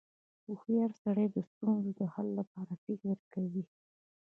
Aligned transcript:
•هوښیار 0.45 0.91
سړی 1.03 1.25
د 1.31 1.37
ستونزو 1.49 1.91
د 1.99 2.01
حل 2.13 2.27
لپاره 2.39 2.73
فکر 2.85 3.15
کوي. 3.33 3.63